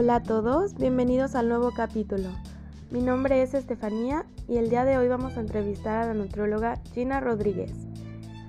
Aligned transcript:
Hola 0.00 0.14
a 0.14 0.22
todos, 0.22 0.74
bienvenidos 0.74 1.34
al 1.34 1.48
nuevo 1.48 1.72
capítulo. 1.72 2.30
Mi 2.92 3.02
nombre 3.02 3.42
es 3.42 3.52
Estefanía 3.52 4.26
y 4.46 4.58
el 4.58 4.70
día 4.70 4.84
de 4.84 4.96
hoy 4.96 5.08
vamos 5.08 5.36
a 5.36 5.40
entrevistar 5.40 5.96
a 5.96 6.06
la 6.06 6.14
nutrióloga 6.14 6.80
Gina 6.94 7.18
Rodríguez, 7.18 7.72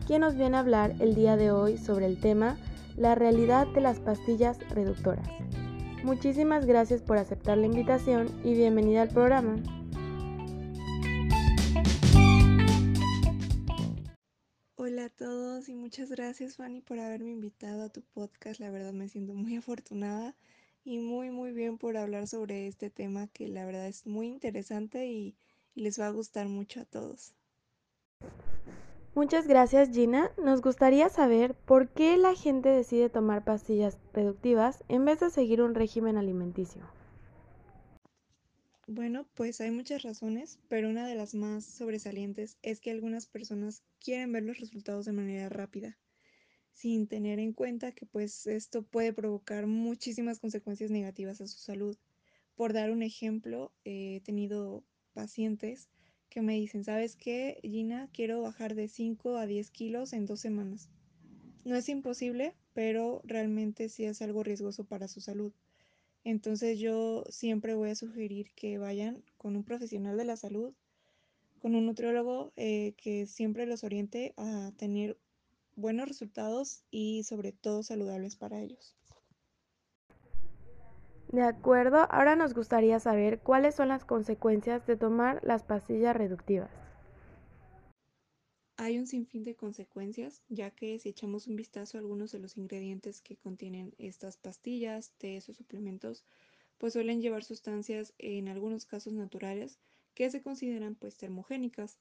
quien 0.06 0.22
nos 0.22 0.36
viene 0.36 0.58
a 0.58 0.60
hablar 0.60 0.94
el 1.00 1.16
día 1.16 1.38
de 1.38 1.50
hoy 1.50 1.80
sobre 1.80 2.06
el 2.06 2.20
tema 2.20 2.56
la 2.98 3.16
realidad 3.16 3.66
de 3.66 3.82
las 3.82 4.00
pastillas 4.00 4.60
reductoras. 4.70 5.28
Muchísimas 6.04 6.68
gracias 6.68 7.02
por 7.02 7.18
aceptar 7.18 7.58
la 7.58 7.66
invitación 7.66 8.30
y 8.44 8.54
bienvenida 8.54 9.02
al 9.02 9.10
programa. 9.10 9.56
Hola 14.76 15.06
a 15.06 15.10
todos 15.10 15.68
y 15.68 15.74
muchas 15.74 16.12
gracias 16.12 16.58
Fanny 16.58 16.82
por 16.82 17.00
haberme 17.00 17.32
invitado 17.32 17.82
a 17.82 17.90
tu 17.90 18.04
podcast. 18.04 18.60
La 18.60 18.70
verdad 18.70 18.94
me 18.94 19.10
siento 19.10 19.34
muy 19.34 19.56
afortunada 19.56 20.36
y 20.90 20.98
muy 20.98 21.30
muy 21.30 21.52
bien 21.52 21.78
por 21.78 21.98
hablar 21.98 22.28
sobre 22.28 22.68
este 22.68 22.90
tema 22.90 23.28
que 23.28 23.48
la 23.48 23.64
verdad 23.64 23.88
es 23.88 24.08
muy 24.08 24.26
interesante 24.26 25.06
y, 25.06 25.36
y 25.76 25.82
les 25.82 26.00
va 26.00 26.08
a 26.08 26.10
gustar 26.10 26.48
mucho 26.48 26.82
a 26.82 26.86
todos. 26.86 27.36
Muchas 29.14 29.48
gracias 29.48 29.92
Gina. 29.92 30.32
Nos 30.44 30.62
gustaría 30.62 31.10
saber 31.10 31.54
por 31.54 31.90
qué 31.90 32.18
la 32.18 32.34
gente 32.34 32.70
decide 32.70 33.08
tomar 33.10 33.44
pastillas 33.44 34.00
reductivas 34.14 34.84
en 34.88 35.06
vez 35.06 35.20
de 35.20 35.30
seguir 35.30 35.62
un 35.62 35.76
régimen 35.76 36.18
alimenticio. 36.18 36.82
Bueno, 38.88 39.28
pues 39.36 39.62
hay 39.62 39.70
muchas 39.70 40.02
razones, 40.02 40.58
pero 40.70 40.90
una 40.90 41.06
de 41.06 41.14
las 41.14 41.36
más 41.36 41.66
sobresalientes 41.66 42.58
es 42.64 42.80
que 42.80 42.90
algunas 42.90 43.28
personas 43.28 43.84
quieren 44.00 44.32
ver 44.32 44.42
los 44.42 44.60
resultados 44.60 45.06
de 45.06 45.12
manera 45.12 45.50
rápida, 45.50 46.00
sin 46.80 47.08
tener 47.08 47.40
en 47.40 47.52
cuenta 47.52 47.92
que 47.92 48.06
pues 48.06 48.48
esto 48.48 48.84
puede 48.84 49.12
provocar 49.12 49.68
muchísimas 49.68 50.40
consecuencias 50.40 50.92
negativas 50.92 51.42
a 51.42 51.48
su 51.48 51.58
salud. 51.58 51.98
Por 52.56 52.72
dar 52.72 52.90
un 52.92 53.04
ejemplo, 53.04 53.74
he 53.84 54.22
tenido 54.22 54.86
pacientes 55.14 55.90
que 56.30 56.42
me 56.42 56.54
dicen, 56.54 56.86
¿sabes 56.86 57.18
qué, 57.18 57.60
Gina? 57.64 58.08
Quiero 58.14 58.42
bajar 58.42 58.76
de 58.76 58.88
5 58.88 59.36
a 59.36 59.46
10 59.46 59.72
kilos 59.72 60.14
en 60.14 60.26
dos 60.26 60.40
semanas. 60.40 60.90
No 61.66 61.76
es 61.76 61.90
imposible, 61.90 62.56
pero 62.72 63.22
realmente 63.26 63.90
sí 63.90 64.06
es 64.06 64.22
algo 64.22 64.44
riesgoso 64.44 64.86
para 64.86 65.10
su 65.10 65.20
salud. 65.20 65.52
Entonces 66.24 66.80
yo 66.80 67.26
siempre 67.30 67.76
voy 67.76 67.90
a 67.90 67.96
sugerir 67.96 68.52
que 68.56 68.78
vayan 68.78 69.22
con 69.38 69.58
un 69.58 69.66
profesional 69.66 70.16
de 70.16 70.24
la 70.24 70.38
salud, 70.38 70.74
con 71.62 71.76
un 71.76 71.86
nutriólogo 71.86 72.54
eh, 72.56 72.94
que 72.96 73.28
siempre 73.28 73.66
los 73.66 73.84
oriente 73.84 74.34
a 74.38 74.72
tener 74.78 75.18
buenos 75.80 76.08
resultados 76.08 76.84
y 76.92 77.24
sobre 77.24 77.52
todo 77.52 77.84
saludables 77.84 78.36
para 78.36 78.62
ellos. 78.62 78.96
De 81.32 81.44
acuerdo, 81.44 82.08
ahora 82.12 82.36
nos 82.36 82.54
gustaría 82.54 83.00
saber 83.00 83.40
cuáles 83.40 83.76
son 83.76 83.90
las 83.90 84.04
consecuencias 84.04 84.86
de 84.88 84.98
tomar 84.98 85.40
las 85.44 85.64
pastillas 85.64 86.16
reductivas. 86.16 86.72
Hay 88.78 88.98
un 88.98 89.08
sinfín 89.08 89.44
de 89.44 89.56
consecuencias, 89.56 90.42
ya 90.48 90.72
que 90.72 90.98
si 91.00 91.10
echamos 91.10 91.48
un 91.48 91.56
vistazo 91.56 91.98
a 91.98 92.02
algunos 92.02 92.32
de 92.32 92.40
los 92.40 92.58
ingredientes 92.58 93.22
que 93.22 93.36
contienen 93.36 93.94
estas 93.98 94.38
pastillas, 94.38 95.12
tés 95.18 95.50
o 95.50 95.54
suplementos, 95.54 96.24
pues 96.78 96.94
suelen 96.94 97.22
llevar 97.22 97.44
sustancias 97.44 98.14
en 98.18 98.48
algunos 98.48 98.86
casos 98.86 99.14
naturales 99.14 99.78
que 100.16 100.32
se 100.32 100.42
consideran 100.42 100.96
pues 100.96 101.18
termogénicas. 101.18 102.00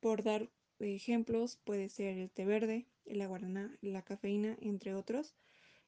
Por 0.00 0.22
dar 0.22 0.48
ejemplos, 0.80 1.56
puede 1.56 1.88
ser 1.88 2.18
el 2.18 2.30
té 2.30 2.44
verde, 2.44 2.86
la 3.04 3.26
guaraná, 3.26 3.76
la 3.80 4.02
cafeína, 4.02 4.56
entre 4.60 4.94
otros. 4.94 5.34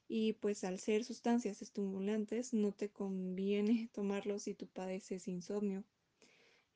Y 0.09 0.34
pues 0.34 0.65
al 0.65 0.81
ser 0.81 1.04
sustancias 1.04 1.62
estimulantes, 1.62 2.53
no 2.53 2.72
te 2.72 2.91
conviene 2.91 3.88
tomarlos 3.94 4.44
si 4.44 4.54
tú 4.54 4.66
padeces 4.66 5.28
insomnio. 5.28 5.84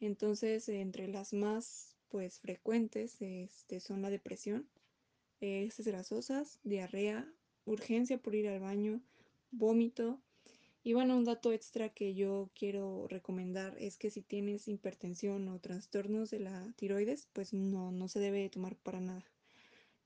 Entonces, 0.00 0.68
entre 0.68 1.08
las 1.08 1.32
más 1.32 1.96
pues 2.08 2.38
frecuentes 2.38 3.20
este, 3.20 3.80
son 3.80 4.02
la 4.02 4.10
depresión, 4.10 4.68
heces 5.40 5.86
grasosas, 5.86 6.60
diarrea, 6.62 7.28
urgencia 7.64 8.18
por 8.18 8.34
ir 8.34 8.48
al 8.48 8.60
baño, 8.60 9.00
vómito. 9.50 10.20
Y 10.86 10.92
bueno, 10.92 11.16
un 11.16 11.24
dato 11.24 11.50
extra 11.50 11.88
que 11.88 12.14
yo 12.14 12.50
quiero 12.54 13.08
recomendar 13.08 13.74
es 13.78 13.96
que 13.96 14.10
si 14.10 14.20
tienes 14.20 14.68
hipertensión 14.68 15.48
o 15.48 15.58
trastornos 15.58 16.30
de 16.30 16.40
la 16.40 16.72
tiroides, 16.76 17.26
pues 17.32 17.54
no, 17.54 17.90
no 17.90 18.06
se 18.06 18.20
debe 18.20 18.50
tomar 18.50 18.76
para 18.76 19.00
nada. 19.00 19.24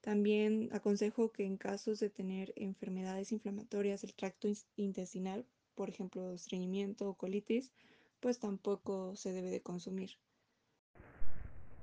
También 0.01 0.69
aconsejo 0.73 1.33
que 1.33 1.45
en 1.45 1.57
casos 1.57 1.99
de 1.99 2.11
tener 2.11 2.53
enfermedades 2.55 3.33
inflamatorias 3.33 4.03
del 4.03 4.15
tracto 4.15 4.47
intestinal, 4.77 5.45
por 5.75 5.89
ejemplo, 5.89 6.33
estreñimiento 6.33 7.09
o 7.09 7.15
colitis, 7.15 7.73
pues 8.21 8.39
tampoco 8.39 9.17
se 9.17 9.33
debe 9.33 9.51
de 9.51 9.61
consumir. 9.61 10.11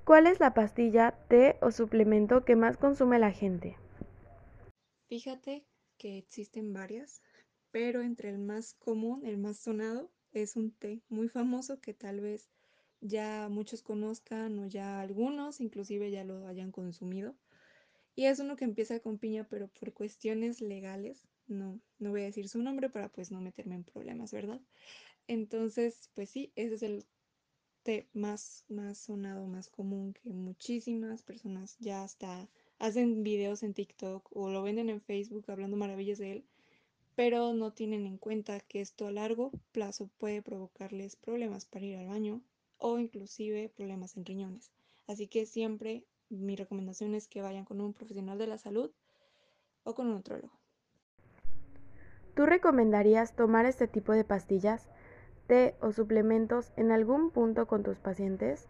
¿Cuál 0.04 0.26
es 0.26 0.40
la 0.40 0.54
pastilla, 0.54 1.12
té 1.28 1.58
o 1.60 1.70
suplemento 1.70 2.46
que 2.46 2.56
más 2.56 2.78
consume 2.78 3.18
la 3.18 3.32
gente? 3.32 3.76
Fíjate 5.08 5.66
que 5.98 6.16
existen 6.16 6.72
varias, 6.72 7.20
pero 7.76 8.00
entre 8.00 8.30
el 8.30 8.38
más 8.38 8.72
común, 8.72 9.20
el 9.26 9.36
más 9.36 9.58
sonado, 9.58 10.10
es 10.32 10.56
un 10.56 10.70
té 10.70 11.02
muy 11.10 11.28
famoso 11.28 11.78
que 11.78 11.92
tal 11.92 12.22
vez 12.22 12.48
ya 13.02 13.50
muchos 13.50 13.82
conozcan 13.82 14.58
o 14.60 14.66
ya 14.66 15.02
algunos 15.02 15.60
inclusive 15.60 16.10
ya 16.10 16.24
lo 16.24 16.46
hayan 16.46 16.72
consumido. 16.72 17.36
Y 18.14 18.24
es 18.24 18.38
uno 18.38 18.56
que 18.56 18.64
empieza 18.64 19.00
con 19.00 19.18
piña, 19.18 19.46
pero 19.50 19.68
por 19.68 19.92
cuestiones 19.92 20.62
legales, 20.62 21.28
no, 21.48 21.78
no 21.98 22.12
voy 22.12 22.22
a 22.22 22.24
decir 22.24 22.48
su 22.48 22.62
nombre 22.62 22.88
para 22.88 23.10
pues 23.10 23.30
no 23.30 23.42
meterme 23.42 23.74
en 23.74 23.84
problemas, 23.84 24.32
¿verdad? 24.32 24.62
Entonces, 25.26 26.08
pues 26.14 26.30
sí, 26.30 26.54
ese 26.56 26.76
es 26.76 26.82
el 26.82 27.04
más, 28.14 28.64
más 28.70 28.96
sonado, 28.96 29.46
más 29.48 29.68
común 29.68 30.14
que 30.14 30.32
muchísimas 30.32 31.22
personas 31.22 31.76
ya 31.78 32.04
hasta 32.04 32.48
hacen 32.78 33.22
videos 33.22 33.62
en 33.62 33.74
TikTok 33.74 34.34
o 34.34 34.48
lo 34.48 34.62
venden 34.62 34.88
en 34.88 35.02
Facebook 35.02 35.44
hablando 35.48 35.76
maravillas 35.76 36.16
de 36.16 36.32
él, 36.32 36.44
pero 37.16 37.54
no 37.54 37.72
tienen 37.72 38.06
en 38.06 38.18
cuenta 38.18 38.60
que 38.60 38.80
esto 38.80 39.06
a 39.06 39.10
largo 39.10 39.50
plazo 39.72 40.08
puede 40.18 40.42
provocarles 40.42 41.16
problemas 41.16 41.64
para 41.64 41.86
ir 41.86 41.96
al 41.96 42.06
baño 42.06 42.42
o 42.76 42.98
inclusive 42.98 43.70
problemas 43.70 44.16
en 44.16 44.26
riñones. 44.26 44.70
Así 45.06 45.26
que 45.26 45.46
siempre 45.46 46.04
mi 46.28 46.56
recomendación 46.56 47.14
es 47.14 47.26
que 47.26 47.40
vayan 47.40 47.64
con 47.64 47.80
un 47.80 47.94
profesional 47.94 48.38
de 48.38 48.46
la 48.46 48.58
salud 48.58 48.92
o 49.82 49.94
con 49.94 50.08
un 50.08 50.14
nutrólogo. 50.14 50.52
¿Tú 52.34 52.44
recomendarías 52.44 53.34
tomar 53.34 53.64
este 53.64 53.88
tipo 53.88 54.12
de 54.12 54.24
pastillas 54.24 54.86
té 55.46 55.74
o 55.80 55.92
suplementos 55.92 56.72
en 56.76 56.92
algún 56.92 57.30
punto 57.30 57.66
con 57.66 57.82
tus 57.82 57.98
pacientes? 57.98 58.68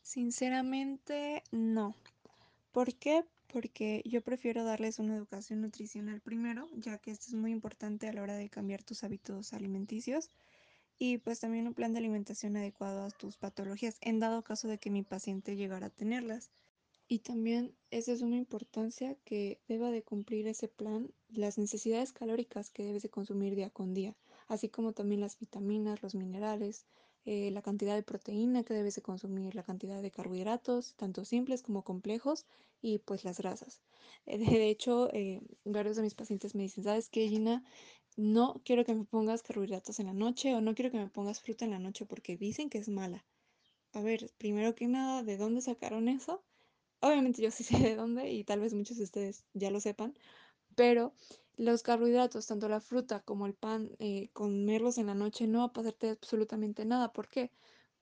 Sinceramente, 0.00 1.42
no. 1.50 1.94
¿Por 2.70 2.94
qué? 2.94 3.24
Porque 3.52 4.02
yo 4.04 4.22
prefiero 4.22 4.64
darles 4.64 4.98
una 4.98 5.14
educación 5.14 5.60
nutricional 5.60 6.20
primero, 6.20 6.68
ya 6.74 6.98
que 6.98 7.10
esto 7.10 7.26
es 7.28 7.34
muy 7.34 7.52
importante 7.52 8.08
a 8.08 8.12
la 8.12 8.22
hora 8.22 8.36
de 8.36 8.48
cambiar 8.48 8.82
tus 8.82 9.04
hábitos 9.04 9.52
alimenticios 9.52 10.30
y 10.98 11.18
pues 11.18 11.40
también 11.40 11.66
un 11.66 11.74
plan 11.74 11.92
de 11.92 11.98
alimentación 11.98 12.56
adecuado 12.56 13.04
a 13.04 13.10
tus 13.10 13.36
patologías 13.36 13.98
en 14.00 14.20
dado 14.20 14.42
caso 14.42 14.68
de 14.68 14.78
que 14.78 14.90
mi 14.90 15.02
paciente 15.02 15.56
llegara 15.56 15.86
a 15.86 15.90
tenerlas. 15.90 16.50
Y 17.08 17.18
también 17.18 17.76
es 17.90 18.06
de 18.06 18.16
suma 18.16 18.36
importancia 18.36 19.16
que 19.24 19.60
deba 19.68 19.90
de 19.90 20.02
cumplir 20.02 20.46
ese 20.48 20.68
plan 20.68 21.12
las 21.28 21.58
necesidades 21.58 22.12
calóricas 22.12 22.70
que 22.70 22.84
debes 22.84 23.02
de 23.02 23.10
consumir 23.10 23.54
día 23.54 23.70
con 23.70 23.92
día 23.92 24.16
así 24.52 24.68
como 24.68 24.92
también 24.92 25.20
las 25.20 25.38
vitaminas, 25.38 26.02
los 26.02 26.14
minerales, 26.14 26.86
eh, 27.24 27.50
la 27.50 27.62
cantidad 27.62 27.94
de 27.94 28.02
proteína 28.02 28.64
que 28.64 28.74
debes 28.74 28.94
de 28.96 29.02
consumir, 29.02 29.54
la 29.54 29.62
cantidad 29.62 30.02
de 30.02 30.10
carbohidratos, 30.10 30.94
tanto 30.96 31.24
simples 31.24 31.62
como 31.62 31.84
complejos, 31.84 32.46
y 32.80 32.98
pues 32.98 33.24
las 33.24 33.38
grasas. 33.38 33.80
Eh, 34.26 34.38
de 34.38 34.68
hecho, 34.68 35.12
eh, 35.12 35.40
varios 35.64 35.96
de 35.96 36.02
mis 36.02 36.14
pacientes 36.14 36.54
me 36.54 36.62
dicen, 36.62 36.84
¿sabes 36.84 37.08
qué, 37.08 37.28
Gina? 37.28 37.64
No 38.16 38.60
quiero 38.64 38.84
que 38.84 38.94
me 38.94 39.04
pongas 39.04 39.42
carbohidratos 39.42 39.98
en 40.00 40.06
la 40.06 40.12
noche 40.12 40.54
o 40.54 40.60
no 40.60 40.74
quiero 40.74 40.90
que 40.90 40.98
me 40.98 41.08
pongas 41.08 41.40
fruta 41.40 41.64
en 41.64 41.72
la 41.72 41.78
noche 41.78 42.06
porque 42.06 42.36
dicen 42.36 42.70
que 42.70 42.78
es 42.78 42.88
mala. 42.88 43.24
A 43.92 44.00
ver, 44.00 44.30
primero 44.38 44.74
que 44.74 44.86
nada, 44.86 45.22
¿de 45.22 45.36
dónde 45.36 45.60
sacaron 45.60 46.08
eso? 46.08 46.44
Obviamente 47.00 47.42
yo 47.42 47.50
sí 47.50 47.64
sé 47.64 47.78
de 47.78 47.96
dónde 47.96 48.30
y 48.30 48.44
tal 48.44 48.60
vez 48.60 48.74
muchos 48.74 48.98
de 48.98 49.04
ustedes 49.04 49.44
ya 49.54 49.70
lo 49.70 49.80
sepan, 49.80 50.14
pero 50.76 51.14
los 51.56 51.82
carbohidratos, 51.82 52.46
tanto 52.46 52.68
la 52.68 52.80
fruta 52.80 53.20
como 53.20 53.46
el 53.46 53.54
pan, 53.54 53.90
eh, 53.98 54.30
comerlos 54.32 54.98
en 54.98 55.06
la 55.06 55.14
noche 55.14 55.46
no 55.46 55.60
va 55.60 55.64
a 55.66 55.72
pasarte 55.72 56.10
absolutamente 56.10 56.84
nada. 56.84 57.12
¿Por 57.12 57.28
qué? 57.28 57.52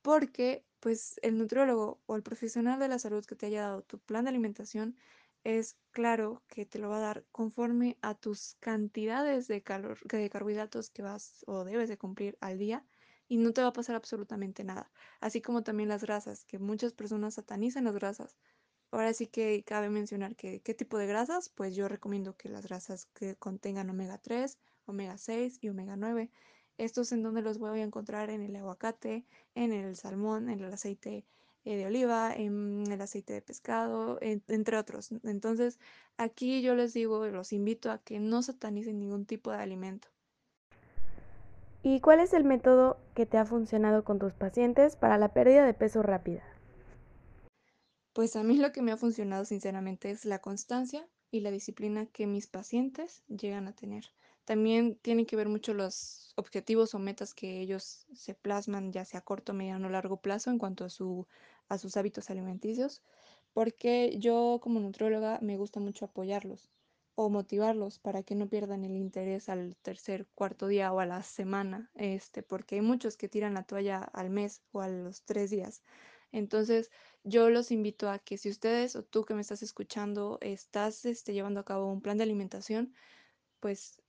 Porque 0.03 0.67
pues 0.81 1.19
el 1.23 1.37
nutriólogo 1.39 2.03
o 2.07 2.17
el 2.17 2.23
profesional 2.23 2.79
de 2.81 2.89
la 2.89 2.99
salud 2.99 3.25
que 3.25 3.37
te 3.37 3.47
haya 3.47 3.63
dado 3.63 3.83
tu 3.83 3.99
plan 4.01 4.25
de 4.25 4.31
alimentación 4.31 4.97
es 5.45 5.79
claro 5.91 6.43
que 6.49 6.67
te 6.67 6.79
lo 6.79 6.89
va 6.91 6.99
a 6.99 7.01
dar 7.01 7.27
conforme 7.33 7.99
a 8.03 8.15
tus 8.15 8.57
cantidades 8.61 9.49
de, 9.49 9.63
calor, 9.63 9.99
de 10.07 10.29
carbohidratos 10.31 10.91
que 10.91 11.03
vas 11.03 11.45
o 11.47 11.65
debes 11.65 11.89
de 11.89 11.99
cumplir 11.99 12.37
al 12.41 12.59
día 12.59 12.87
y 13.29 13.37
no 13.39 13.53
te 13.53 13.63
va 13.63 13.69
a 13.69 13.73
pasar 13.73 13.97
absolutamente 13.97 14.65
nada. 14.65 14.93
Así 15.21 15.41
como 15.41 15.63
también 15.63 15.89
las 15.89 16.03
grasas, 16.05 16.45
que 16.45 16.59
muchas 16.59 16.93
personas 16.93 17.35
satanizan 17.35 17.85
las 17.85 17.95
grasas. 17.95 18.39
Ahora 18.93 19.13
sí 19.15 19.27
que 19.29 19.63
cabe 19.65 19.89
mencionar 19.89 20.35
que 20.35 20.61
qué 20.63 20.75
tipo 20.75 20.99
de 20.99 21.07
grasas, 21.07 21.49
pues 21.49 21.77
yo 21.77 21.89
recomiendo 21.89 22.37
que 22.37 22.49
las 22.49 22.67
grasas 22.67 23.07
que 23.15 23.37
contengan 23.37 23.89
omega 23.91 24.19
3, 24.19 24.59
omega 24.87 25.17
6 25.17 25.59
y 25.61 25.69
omega 25.69 25.97
9. 25.97 26.31
Estos 26.77 27.13
en 27.13 27.23
donde 27.23 27.43
los 27.43 27.59
voy 27.59 27.81
a 27.81 27.85
encontrar 27.85 28.31
en 28.31 28.43
el 28.43 28.57
aguacate, 28.57 29.27
en 29.55 29.73
el 29.73 29.97
salmón, 29.97 30.49
en 30.49 30.61
el 30.61 30.73
aceite 30.73 31.25
eh, 31.65 31.77
de 31.77 31.87
oliva, 31.87 32.35
en 32.35 32.91
el 32.91 33.01
aceite 33.01 33.35
de 33.35 33.43
pescado, 33.43 34.19
entre 34.23 34.79
otros. 34.79 35.13
Entonces, 35.25 35.79
aquí 36.17 36.63
yo 36.63 36.75
les 36.75 36.95
digo, 36.95 37.27
los 37.29 37.53
invito 37.53 37.91
a 37.91 37.99
que 37.99 38.19
no 38.19 38.43
satanicen 38.43 38.99
ningún 38.99 39.27
tipo 39.27 39.51
de 39.51 39.59
alimento. 39.59 40.09
¿Y 41.83 42.01
cuál 42.01 42.21
es 42.21 42.33
el 42.33 42.45
método 42.45 42.99
que 43.15 43.27
te 43.27 43.39
ha 43.39 43.45
funcionado 43.45 44.05
con 44.05 44.19
tus 44.19 44.33
pacientes 44.33 44.97
para 44.97 45.17
la 45.17 45.33
pérdida 45.33 45.65
de 45.65 45.75
peso 45.75 46.03
rápida? 46.03 46.43
Pues 48.13 48.35
a 48.37 48.43
mí 48.43 48.57
lo 48.57 48.73
que 48.73 48.83
me 48.83 48.93
ha 48.93 48.97
funcionado 48.97 49.45
sinceramente 49.45 50.11
es 50.11 50.25
la 50.25 50.41
constancia 50.41 51.09
y 51.31 51.41
la 51.41 51.51
disciplina 51.51 52.07
que 52.07 52.27
mis 52.27 52.49
pacientes 52.49 53.23
llegan 53.29 53.69
a 53.69 53.75
tener. 53.75 54.05
También 54.45 54.97
tienen 54.97 55.27
que 55.27 55.37
ver 55.37 55.49
mucho 55.49 55.75
los 55.75 56.33
objetivos 56.37 56.95
o 56.95 56.99
metas 56.99 57.35
que 57.35 57.61
ellos 57.61 58.07
se 58.13 58.35
plasman, 58.35 58.93
ya 58.93 59.05
sea 59.05 59.21
a 59.21 59.25
corto, 59.25 59.55
mediano 59.55 59.87
o 59.87 59.91
largo 59.91 60.21
plazo, 60.21 60.51
en 60.51 60.59
cuanto 60.59 60.85
a, 60.85 60.91
su, 60.91 61.29
a 61.69 61.79
sus 61.79 61.97
hábitos 61.97 62.31
alimenticios, 62.31 63.03
porque 63.53 64.17
yo 64.19 64.59
como 64.61 64.81
nutrióloga 64.81 65.39
me 65.41 65.57
gusta 65.57 65.79
mucho 65.79 66.07
apoyarlos 66.07 66.73
o 67.15 67.29
motivarlos 67.31 67.99
para 68.01 68.23
que 68.25 68.35
no 68.35 68.49
pierdan 68.49 68.85
el 68.85 68.97
interés 68.97 69.49
al 69.49 69.77
tercer, 69.77 70.27
cuarto 70.35 70.67
día 70.67 70.93
o 70.93 71.01
a 71.01 71.07
la 71.07 71.23
semana, 71.23 71.91
este, 71.95 72.43
porque 72.43 72.77
hay 72.77 72.81
muchos 72.81 73.17
que 73.17 73.29
tiran 73.29 73.55
la 73.55 73.65
toalla 73.65 73.99
al 74.03 74.31
mes 74.31 74.63
o 74.73 74.81
a 74.81 74.89
los 74.89 75.23
tres 75.25 75.51
días. 75.51 75.83
Entonces, 76.33 76.91
yo 77.25 77.51
los 77.51 77.71
invito 77.71 78.09
a 78.11 78.19
que 78.19 78.39
si 78.39 78.51
ustedes 78.51 78.97
o 78.97 79.03
tú 79.05 79.25
que 79.25 79.35
me 79.35 79.41
estás 79.41 79.63
escuchando 79.63 80.39
estás 80.41 81.05
este, 81.05 81.33
llevando 81.33 81.61
a 81.61 81.65
cabo 81.65 81.87
un 81.87 82.01
plan 82.01 82.17
de 82.17 82.25
alimentación, 82.25 82.95
pues 83.61 84.03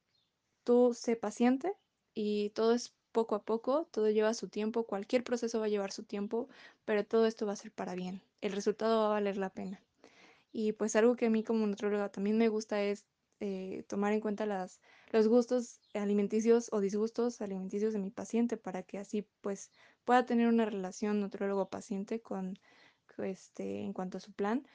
tú 0.64 0.94
sé 0.94 1.16
paciente 1.16 1.74
y 2.14 2.52
todo 2.52 2.74
es 2.74 2.94
poco 3.12 3.36
a 3.36 3.44
poco, 3.44 3.88
todo 3.92 4.10
lleva 4.10 4.34
su 4.34 4.48
tiempo, 4.48 4.86
cualquier 4.86 5.24
proceso 5.24 5.60
va 5.60 5.66
a 5.66 5.70
llevar 5.70 5.92
su 5.92 6.04
tiempo, 6.04 6.48
pero 6.86 7.06
todo 7.06 7.26
esto 7.26 7.46
va 7.46 7.54
a 7.54 7.58
ser 7.58 7.72
para 7.72 7.96
bien. 7.96 8.22
El 8.42 8.54
resultado 8.54 9.02
va 9.02 9.06
a 9.08 9.10
valer 9.10 9.38
la 9.38 9.50
pena. 9.50 9.82
Y 10.54 10.74
pues 10.74 10.96
algo 10.96 11.16
que 11.16 11.28
a 11.28 11.30
mí 11.30 11.44
como 11.44 11.68
nutróloga 11.68 12.10
también 12.10 12.38
me 12.38 12.50
gusta 12.50 12.82
es 12.84 13.06
eh, 13.40 13.84
tomar 13.88 14.14
en 14.14 14.22
cuenta 14.22 14.46
las, 14.46 14.82
los 15.12 15.28
gustos 15.28 15.82
alimenticios 15.94 16.70
o 16.72 16.80
disgustos 16.80 17.42
alimenticios 17.42 17.94
de 17.94 18.00
mi 18.00 18.12
paciente 18.12 18.58
para 18.58 18.84
que 18.84 18.98
así 19.00 19.28
pues 19.42 19.72
pueda 20.06 20.26
tener 20.26 20.48
una 20.48 20.66
relación 20.66 21.22
nutrólogo-paciente 21.22 22.22
con, 22.22 22.60
este, 23.20 23.82
en 23.82 23.94
cuanto 23.94 24.18
a 24.18 24.22
su 24.22 24.32
plan 24.34 24.66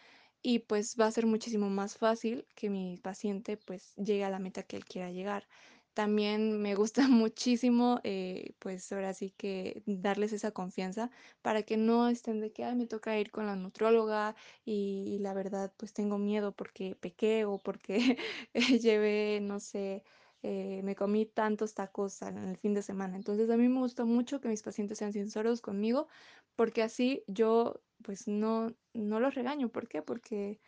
y 0.43 0.61
pues 0.61 0.97
va 1.01 1.07
a 1.07 1.11
ser 1.11 1.27
muchísimo 1.27 1.71
más 1.71 1.99
fácil 1.99 2.47
que 2.55 2.71
mi 2.71 2.99
paciente 2.99 3.57
pues 3.57 3.95
llegue 3.97 4.25
a 4.25 4.31
la 4.31 4.39
meta 4.39 4.63
que 4.63 4.77
él 4.77 4.85
quiera 4.85 5.11
llegar. 5.11 5.49
También 5.95 6.61
me 6.63 6.75
gusta 6.77 7.09
muchísimo, 7.09 8.01
eh, 8.05 8.53
pues 8.61 8.93
ahora 8.93 9.15
sí 9.15 9.33
que 9.37 9.83
darles 9.87 10.33
esa 10.33 10.53
confianza 10.53 11.11
para 11.43 11.63
que 11.65 11.77
no 11.77 12.09
estén 12.09 12.41
de 12.41 12.53
que, 12.53 12.65
ay, 12.65 12.77
me 12.77 12.87
toca 12.87 13.19
ir 13.19 13.31
con 13.31 13.47
la 13.47 13.57
nutróloga 13.57 14.37
y, 14.65 15.19
la 15.21 15.35
verdad 15.35 15.73
pues 15.77 15.93
tengo 15.93 16.19
miedo 16.19 16.53
porque 16.53 16.97
pequé 16.97 17.45
o 17.45 17.59
porque 17.59 18.19
llevé, 18.83 19.41
no 19.43 19.59
sé, 19.59 20.05
eh, 20.43 20.81
me 20.85 20.95
comí 20.95 21.27
tantos 21.27 21.75
tacos 21.75 22.23
en 22.23 22.39
el 22.39 22.57
fin 22.59 22.75
de 22.75 22.83
semana. 22.83 23.17
Entonces 23.17 23.51
a 23.51 23.57
mí 23.57 23.69
me 23.69 23.81
gusta 23.81 24.05
mucho 24.05 24.41
que 24.41 24.49
mis 24.49 24.63
pacientes 24.63 24.99
sean 24.99 25.13
sinceros 25.13 25.61
conmigo 25.61 26.09
porque 26.57 26.83
así 26.83 27.25
yo 27.27 27.81
pues 28.03 28.29
no, 28.29 28.75
no 28.95 29.21
los 29.21 29.35
regaño. 29.35 29.69
¿Por 29.69 29.89
qué? 29.89 30.03
Porque 30.03 30.61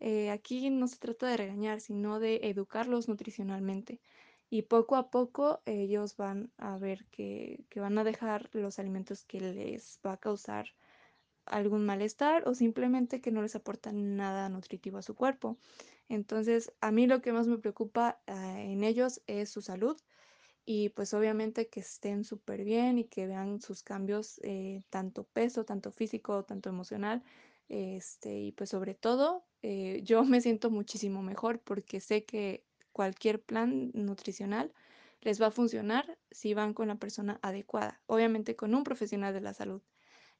eh, 0.00 0.30
aquí 0.30 0.70
no 0.70 0.88
se 0.88 0.98
trata 0.98 1.28
de 1.28 1.36
regañar, 1.36 1.80
sino 1.80 2.20
de 2.20 2.40
educarlos 2.44 3.08
nutricionalmente. 3.08 4.00
Y 4.50 4.62
poco 4.62 4.96
a 4.96 5.10
poco 5.10 5.62
ellos 5.64 6.16
van 6.16 6.52
a 6.58 6.76
ver 6.76 7.06
que, 7.10 7.64
que 7.70 7.80
van 7.80 7.96
a 7.98 8.04
dejar 8.04 8.50
los 8.52 8.78
alimentos 8.78 9.24
que 9.24 9.40
les 9.40 9.98
va 10.04 10.12
a 10.12 10.16
causar 10.18 10.66
algún 11.46 11.84
malestar 11.84 12.46
o 12.46 12.54
simplemente 12.54 13.20
que 13.20 13.32
no 13.32 13.42
les 13.42 13.56
aportan 13.56 14.16
nada 14.16 14.48
nutritivo 14.48 14.98
a 14.98 15.02
su 15.02 15.14
cuerpo. 15.14 15.58
Entonces, 16.08 16.72
a 16.80 16.92
mí 16.92 17.06
lo 17.06 17.22
que 17.22 17.32
más 17.32 17.46
me 17.46 17.58
preocupa 17.58 18.20
ah, 18.26 18.60
en 18.60 18.84
ellos 18.84 19.22
es 19.26 19.50
su 19.50 19.62
salud 19.62 19.96
y 20.64 20.90
pues 20.90 21.14
obviamente 21.14 21.68
que 21.68 21.80
estén 21.80 22.24
súper 22.24 22.64
bien 22.64 22.98
y 22.98 23.04
que 23.08 23.26
vean 23.26 23.60
sus 23.60 23.82
cambios, 23.82 24.40
eh, 24.44 24.82
tanto 24.90 25.24
peso, 25.24 25.64
tanto 25.64 25.90
físico, 25.92 26.44
tanto 26.44 26.68
emocional. 26.70 27.24
Este, 27.68 28.38
y 28.38 28.52
pues 28.52 28.70
sobre 28.70 28.94
todo, 28.94 29.46
eh, 29.62 30.00
yo 30.04 30.24
me 30.24 30.40
siento 30.40 30.70
muchísimo 30.70 31.22
mejor 31.22 31.60
porque 31.62 32.00
sé 32.00 32.24
que 32.24 32.66
cualquier 32.92 33.42
plan 33.42 33.90
nutricional 33.94 34.72
les 35.20 35.40
va 35.40 35.46
a 35.48 35.50
funcionar 35.50 36.18
si 36.30 36.54
van 36.54 36.74
con 36.74 36.88
la 36.88 36.96
persona 36.96 37.38
adecuada, 37.42 38.02
obviamente 38.06 38.56
con 38.56 38.74
un 38.74 38.84
profesional 38.84 39.32
de 39.34 39.40
la 39.40 39.54
salud. 39.54 39.82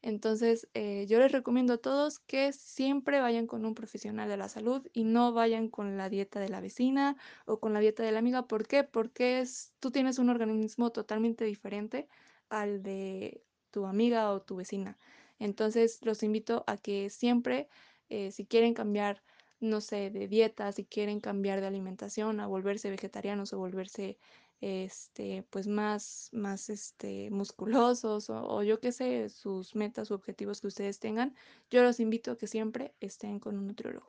Entonces, 0.03 0.69
eh, 0.75 1.07
yo 1.09 1.21
les 1.21 1.31
recomiendo 1.31 1.75
a 1.75 1.79
todos 1.79 2.19
que 2.19 2.53
siempre 2.53 3.21
vayan 3.21 3.47
con 3.47 3.65
un 3.65 3.75
profesional 3.75 4.29
de 4.29 4.37
la 4.37 4.49
salud 4.49 4.87
y 4.93 5.05
no 5.05 5.33
vayan 5.33 5.69
con 5.69 5.97
la 5.97 6.09
dieta 6.09 6.41
de 6.41 6.49
la 6.49 6.61
vecina 6.61 7.17
o 7.47 7.61
con 7.61 7.73
la 7.73 7.79
dieta 7.81 8.03
de 8.03 8.11
la 8.13 8.19
amiga. 8.19 8.47
¿Por 8.49 8.67
qué? 8.67 8.83
Porque 8.85 9.39
es, 9.41 9.75
tú 9.81 9.93
tienes 9.93 10.19
un 10.19 10.29
organismo 10.29 10.91
totalmente 10.91 11.45
diferente 11.45 12.09
al 12.49 12.83
de 12.83 13.45
tu 13.71 13.87
amiga 13.87 14.33
o 14.33 14.43
tu 14.43 14.57
vecina. 14.57 14.99
Entonces, 15.39 16.01
los 16.05 16.23
invito 16.25 16.65
a 16.67 16.77
que 16.79 17.09
siempre, 17.09 17.69
eh, 18.09 18.33
si 18.33 18.47
quieren 18.47 18.75
cambiar, 18.75 19.23
no 19.61 19.81
sé, 19.81 20.11
de 20.11 20.27
dieta, 20.29 20.73
si 20.73 20.85
quieren 20.85 21.21
cambiar 21.21 21.61
de 21.61 21.69
alimentación, 21.69 22.41
a 22.41 22.49
volverse 22.49 22.91
vegetarianos 22.91 23.53
o 23.53 23.59
volverse 23.59 24.19
este, 24.63 25.45
pues 25.51 25.67
más, 25.67 26.31
más 26.33 26.71
este, 26.71 27.31
musculosos 27.31 28.31
o, 28.31 28.63
yo 28.63 28.79
qué 28.79 28.93
sé, 28.93 29.29
sus 29.29 29.75
metas 29.75 30.11
o 30.11 30.15
objetivos 30.15 30.61
que 30.61 30.69
ustedes 30.69 31.01
tengan, 31.01 31.35
yo 31.69 31.83
los 31.83 31.99
invito 31.99 32.31
a 32.31 32.39
que 32.39 32.47
siempre 32.47 32.95
estén 33.01 33.41
con 33.41 33.59
un 33.59 33.67
nutriólogo. 33.67 34.07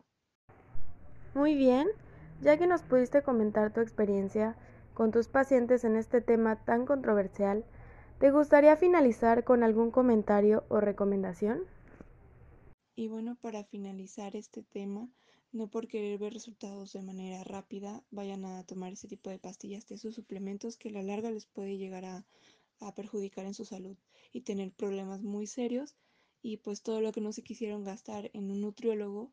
Muy 1.33 1.55
bien, 1.55 1.88
ya 2.41 2.57
que 2.57 2.67
nos 2.67 2.83
pudiste 2.83 3.23
comentar 3.23 3.73
tu 3.73 3.81
experiencia 3.81 4.55
con 4.94 5.11
tus 5.11 5.27
pacientes 5.27 5.83
en 5.83 5.95
este 5.95 6.21
tema 6.21 6.63
tan 6.63 6.85
controversial, 6.85 7.65
¿te 8.19 8.29
gustaría 8.29 8.77
finalizar 8.77 9.44
con 9.44 9.63
algún 9.63 9.89
comentario 9.89 10.65
o 10.69 10.79
recomendación? 10.79 11.63
Y 12.95 13.07
bueno, 13.07 13.35
para 13.35 13.63
finalizar 13.63 14.35
este 14.35 14.63
tema, 14.63 15.09
no 15.51 15.67
por 15.69 15.88
querer 15.88 16.17
ver 16.19 16.33
resultados 16.33 16.93
de 16.93 17.01
manera 17.01 17.43
rápida 17.43 18.03
vayan 18.12 18.45
a 18.45 18.63
tomar 18.65 18.93
ese 18.93 19.07
tipo 19.07 19.29
de 19.29 19.39
pastillas, 19.39 19.88
de 19.88 19.95
esos 19.95 20.15
suplementos 20.15 20.77
que 20.77 20.89
a 20.89 20.91
la 20.93 21.03
larga 21.03 21.31
les 21.31 21.45
puede 21.45 21.77
llegar 21.77 22.05
a, 22.05 22.25
a 22.79 22.93
perjudicar 22.95 23.45
en 23.45 23.53
su 23.53 23.65
salud 23.65 23.97
y 24.31 24.41
tener 24.41 24.71
problemas 24.71 25.21
muy 25.21 25.47
serios 25.47 25.95
y 26.41 26.57
pues 26.57 26.81
todo 26.83 27.01
lo 27.01 27.12
que 27.12 27.21
no 27.21 27.31
se 27.31 27.43
quisieron 27.43 27.83
gastar 27.83 28.29
en 28.33 28.51
un 28.51 28.62
nutriólogo 28.62 29.31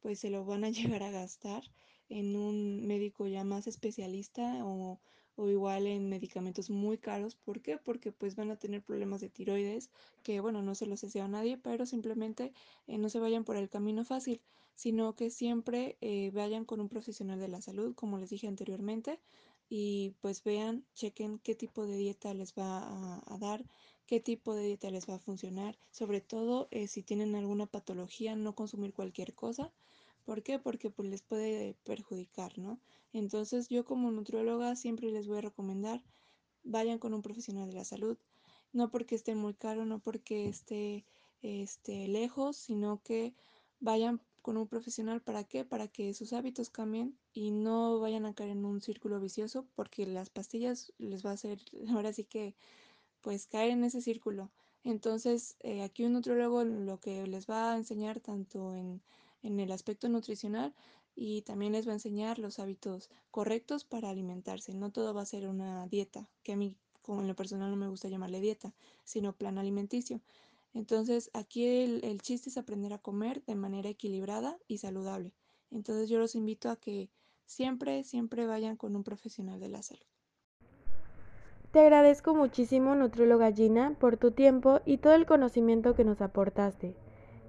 pues 0.00 0.18
se 0.18 0.30
lo 0.30 0.44
van 0.44 0.64
a 0.64 0.70
llegar 0.70 1.02
a 1.02 1.10
gastar 1.10 1.62
en 2.08 2.36
un 2.36 2.86
médico 2.86 3.26
ya 3.26 3.44
más 3.44 3.66
especialista 3.66 4.64
o, 4.64 5.00
o 5.36 5.48
igual 5.48 5.86
en 5.86 6.08
medicamentos 6.08 6.70
muy 6.70 6.98
caros. 6.98 7.34
¿Por 7.36 7.60
qué? 7.60 7.78
Porque 7.78 8.12
pues 8.12 8.36
van 8.36 8.50
a 8.50 8.56
tener 8.56 8.82
problemas 8.82 9.20
de 9.20 9.28
tiroides 9.28 9.90
que 10.22 10.40
bueno, 10.40 10.62
no 10.62 10.74
se 10.74 10.86
los 10.86 11.00
deseo 11.00 11.24
a 11.24 11.28
nadie, 11.28 11.58
pero 11.58 11.86
simplemente 11.86 12.52
eh, 12.86 12.98
no 12.98 13.08
se 13.08 13.18
vayan 13.20 13.44
por 13.44 13.56
el 13.56 13.68
camino 13.68 14.04
fácil 14.04 14.40
sino 14.74 15.14
que 15.14 15.30
siempre 15.30 15.96
eh, 16.00 16.30
vayan 16.32 16.64
con 16.64 16.80
un 16.80 16.88
profesional 16.88 17.38
de 17.38 17.48
la 17.48 17.60
salud, 17.60 17.94
como 17.94 18.18
les 18.18 18.30
dije 18.30 18.48
anteriormente, 18.48 19.20
y 19.68 20.14
pues 20.20 20.42
vean, 20.42 20.84
chequen 20.94 21.38
qué 21.38 21.54
tipo 21.54 21.86
de 21.86 21.96
dieta 21.96 22.34
les 22.34 22.52
va 22.54 23.22
a, 23.26 23.38
dar, 23.38 23.64
qué 24.06 24.20
tipo 24.20 24.54
de 24.54 24.64
dieta 24.64 24.90
les 24.90 25.08
va 25.08 25.14
a 25.14 25.18
funcionar, 25.18 25.78
sobre 25.90 26.20
todo 26.20 26.68
eh, 26.70 26.88
si 26.88 27.02
tienen 27.02 27.34
alguna 27.34 27.66
patología, 27.66 28.36
no 28.36 28.54
consumir 28.54 28.92
cualquier 28.92 29.34
cosa. 29.34 29.72
¿Por 30.24 30.42
qué? 30.42 30.58
Porque 30.58 30.90
pues 30.90 31.08
les 31.08 31.22
puede 31.22 31.74
perjudicar, 31.84 32.58
¿no? 32.58 32.80
Entonces 33.12 33.68
yo 33.68 33.84
como 33.84 34.10
nutrióloga 34.10 34.76
siempre 34.76 35.10
les 35.10 35.26
voy 35.26 35.38
a 35.38 35.42
recomendar, 35.42 36.02
vayan 36.62 36.98
con 36.98 37.14
un 37.14 37.22
profesional 37.22 37.68
de 37.68 37.74
la 37.74 37.84
salud, 37.84 38.16
no 38.72 38.90
porque 38.90 39.14
esté 39.14 39.34
muy 39.34 39.54
caro, 39.54 39.84
no 39.84 39.98
porque 39.98 40.48
esté, 40.48 41.04
esté 41.42 42.08
lejos, 42.08 42.56
sino 42.56 43.02
que 43.02 43.34
vayan 43.80 44.20
con 44.42 44.56
un 44.56 44.68
profesional. 44.68 45.22
¿Para 45.22 45.44
qué? 45.44 45.64
Para 45.64 45.88
que 45.88 46.14
sus 46.14 46.32
hábitos 46.32 46.70
cambien 46.70 47.18
y 47.32 47.50
no 47.50 48.00
vayan 48.00 48.26
a 48.26 48.34
caer 48.34 48.50
en 48.50 48.64
un 48.64 48.80
círculo 48.80 49.20
vicioso 49.20 49.66
porque 49.74 50.06
las 50.06 50.30
pastillas 50.30 50.92
les 50.98 51.24
va 51.24 51.30
a 51.30 51.34
hacer, 51.34 51.60
ahora 51.90 52.12
sí 52.12 52.24
que, 52.24 52.54
pues 53.20 53.46
caer 53.46 53.70
en 53.70 53.84
ese 53.84 54.00
círculo. 54.00 54.50
Entonces, 54.84 55.56
eh, 55.60 55.82
aquí 55.82 56.04
un 56.04 56.14
nutriólogo 56.14 56.64
lo 56.64 56.98
que 56.98 57.26
les 57.26 57.46
va 57.48 57.72
a 57.72 57.76
enseñar 57.76 58.20
tanto 58.20 58.74
en, 58.74 59.00
en 59.42 59.60
el 59.60 59.72
aspecto 59.72 60.08
nutricional 60.08 60.74
y 61.14 61.42
también 61.42 61.72
les 61.72 61.86
va 61.86 61.90
a 61.92 61.94
enseñar 61.94 62.38
los 62.38 62.58
hábitos 62.58 63.10
correctos 63.30 63.84
para 63.84 64.10
alimentarse. 64.10 64.74
No 64.74 64.90
todo 64.90 65.14
va 65.14 65.22
a 65.22 65.26
ser 65.26 65.46
una 65.48 65.86
dieta, 65.86 66.28
que 66.42 66.52
a 66.52 66.56
mí 66.56 66.76
como 67.02 67.20
en 67.20 67.28
lo 67.28 67.34
personal 67.34 67.70
no 67.70 67.76
me 67.76 67.88
gusta 67.88 68.08
llamarle 68.08 68.40
dieta, 68.40 68.72
sino 69.04 69.34
plan 69.34 69.58
alimenticio. 69.58 70.20
Entonces, 70.72 71.30
aquí 71.34 71.66
el, 71.66 72.04
el, 72.04 72.22
chiste 72.22 72.48
es 72.48 72.56
aprender 72.56 72.92
a 72.92 72.98
comer 72.98 73.44
de 73.44 73.56
manera 73.56 73.90
equilibrada 73.90 74.56
y 74.68 74.78
saludable. 74.78 75.34
Entonces, 75.70 76.08
yo 76.08 76.18
los 76.18 76.34
invito 76.34 76.70
a 76.70 76.76
que 76.76 77.10
siempre, 77.44 78.04
siempre 78.04 78.46
vayan 78.46 78.76
con 78.76 78.96
un 78.96 79.04
profesional 79.04 79.60
de 79.60 79.68
la 79.68 79.82
salud. 79.82 80.06
Te 81.72 81.80
agradezco 81.80 82.34
muchísimo, 82.34 82.94
nutrióloga 82.94 83.52
Gina, 83.52 83.96
por 83.98 84.16
tu 84.16 84.30
tiempo 84.32 84.80
y 84.84 84.98
todo 84.98 85.14
el 85.14 85.26
conocimiento 85.26 85.94
que 85.94 86.04
nos 86.04 86.20
aportaste. 86.20 86.94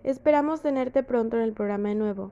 Esperamos 0.04 0.62
tenerte 0.62 1.02
pronto 1.02 1.38
en 1.38 1.44
el 1.44 1.54
programa 1.54 1.90
de 1.90 1.96
nuevo. 1.96 2.32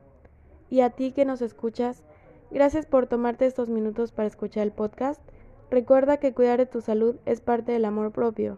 Y 0.69 0.81
a 0.81 0.89
ti 0.89 1.11
que 1.11 1.25
nos 1.25 1.41
escuchas, 1.41 2.03
gracias 2.51 2.85
por 2.85 3.07
tomarte 3.07 3.45
estos 3.45 3.69
minutos 3.69 4.11
para 4.11 4.27
escuchar 4.27 4.63
el 4.63 4.71
podcast. 4.71 5.21
Recuerda 5.69 6.17
que 6.17 6.33
cuidar 6.33 6.59
de 6.59 6.65
tu 6.65 6.81
salud 6.81 7.15
es 7.25 7.39
parte 7.39 7.71
del 7.71 7.85
amor 7.85 8.11
propio. 8.11 8.57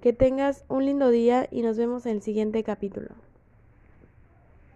Que 0.00 0.12
tengas 0.12 0.64
un 0.68 0.84
lindo 0.84 1.10
día 1.10 1.48
y 1.50 1.62
nos 1.62 1.76
vemos 1.76 2.06
en 2.06 2.12
el 2.12 2.22
siguiente 2.22 2.62
capítulo. 2.62 3.10